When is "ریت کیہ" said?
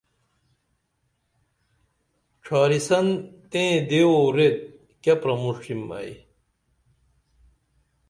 4.35-5.15